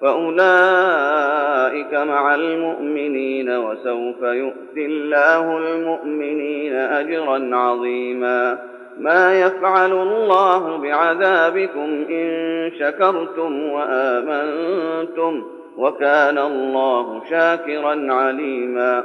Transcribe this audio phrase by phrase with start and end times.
[0.00, 8.58] فأولئك مع المؤمنين وسوف يؤتي الله المؤمنين أجرا عظيما
[8.98, 15.44] ما يفعل الله بعذابكم إن شكرتم وآمنتم
[15.76, 19.04] وكان الله شاكرا عليما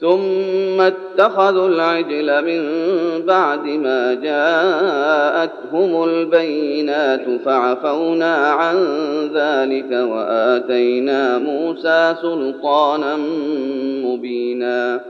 [0.00, 2.62] ثم اتخذوا العجل من
[3.26, 8.76] بعد ما جاءتهم البينات فعفونا عن
[9.34, 13.16] ذلك وآتينا موسى سلطانا
[14.04, 15.00] مبينا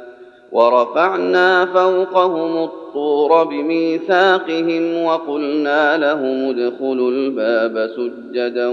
[0.52, 8.66] ورفعنا فوقهم الطور بميثاقهم وقلنا لهم ادخلوا الباب سجدا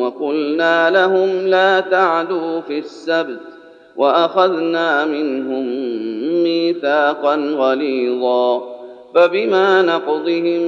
[0.00, 3.55] وقلنا لهم لا تعدوا في السبت
[3.96, 5.66] وأخذنا منهم
[6.42, 8.76] ميثاقا غليظا
[9.14, 10.60] فبما نقضهم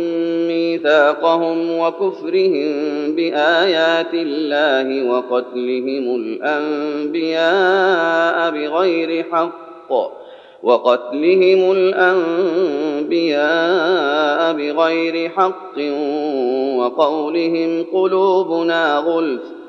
[0.49, 2.73] ميثاقهم وكفرهم
[3.15, 7.51] بآيات الله وقتلهم الأنبياء
[8.51, 9.93] بغير حق
[10.63, 13.09] وقتلهم الأنبياء
[14.53, 15.79] بغير حق
[16.77, 19.58] وقولهم قلوبنا غلف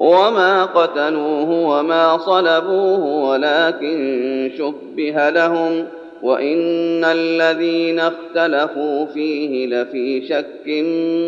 [0.00, 5.86] وما قتلوه وما صلبوه ولكن شبه لهم
[6.22, 10.66] وان الذين اختلفوا فيه لفي شك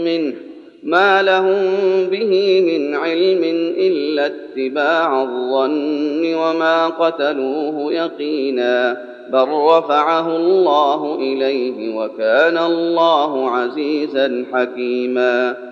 [0.05, 0.35] منه
[0.83, 1.65] ما لهم
[2.11, 3.45] به من علم
[3.79, 8.97] الا اتباع الظن وما قتلوه يقينا
[9.33, 15.72] بل رفعه الله اليه وكان الله عزيزا حكيما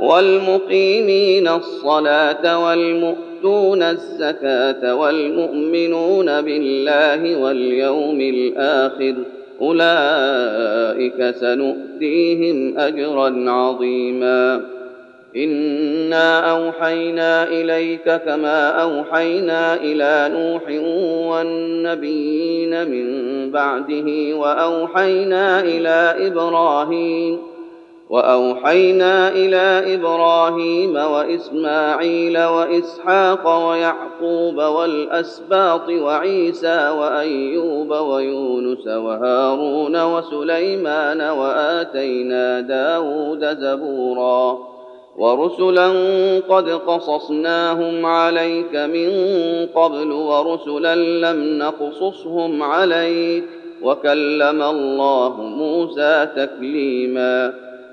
[0.00, 9.14] والمقيمين الصلاة والمؤتون الزكاة والمؤمنون بالله واليوم الآخر
[9.60, 14.60] أولئك سنؤتيهم أجرا عظيما.
[15.36, 20.62] إنا أوحينا إليك كما أوحينا إلى نوح
[21.28, 23.06] والنبيين من
[23.50, 27.38] بعده وأوحينا إلى إبراهيم
[28.10, 44.58] وأوحينا إلى إبراهيم وإسماعيل وإسحاق ويعقوب والأسباط وعيسى وأيوب ويونس وهارون وسليمان وآتينا داود زبورا
[45.16, 45.88] ورسلا
[46.48, 49.10] قد قصصناهم عليك من
[49.74, 53.44] قبل ورسلا لم نقصصهم عليك
[53.82, 57.67] وكلم الله موسى تكليما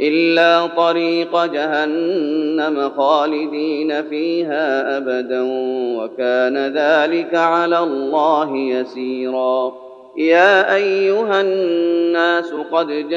[0.00, 5.42] إلا طريق جهنم خالدين فيها أبدا
[5.98, 9.72] وكان ذلك على الله يسيرا.
[10.16, 13.08] يا أيها الناس قد جاءكم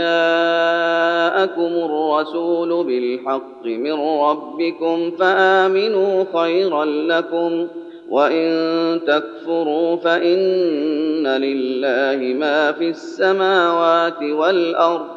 [1.62, 7.68] الرسول بالحق من ربكم فآمنوا خيرا لكم
[8.09, 15.16] وإن تكفروا فإن لله ما في السماوات والأرض.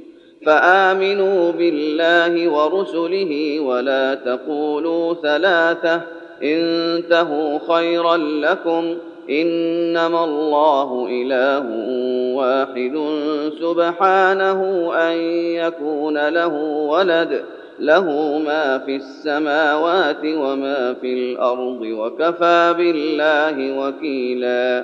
[0.45, 6.01] فآمنوا بالله ورسله ولا تقولوا ثلاثة
[6.43, 8.97] انتهوا خيرا لكم
[9.29, 11.65] إنما الله إله
[12.35, 12.99] واحد
[13.61, 15.17] سبحانه أن
[15.55, 16.53] يكون له
[16.87, 17.43] ولد
[17.79, 24.83] له ما في السماوات وما في الأرض وكفى بالله وكيلا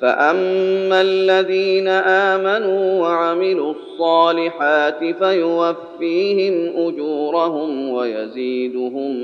[0.00, 9.16] فاما الذين امنوا وعملوا الصالحات فيوفيهم اجورهم ويزيدهم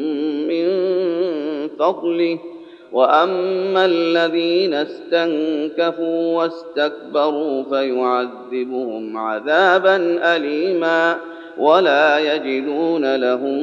[0.48, 0.68] من
[1.78, 2.38] فضله
[2.92, 9.96] واما الذين استنكفوا واستكبروا فيعذبهم عذابا
[10.36, 11.16] اليما
[11.58, 13.58] ولا يجدون لهم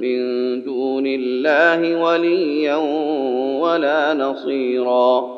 [0.00, 0.18] من
[0.64, 2.76] دون الله وليا
[3.60, 5.37] ولا نصيرا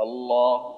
[0.00, 0.75] الله